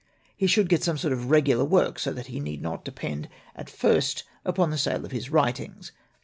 [0.35, 3.69] He should get some sort of regular work so that he need not depend at
[3.69, 5.91] first upon the sale of his writings.